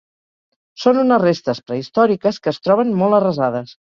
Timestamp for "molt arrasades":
3.03-3.79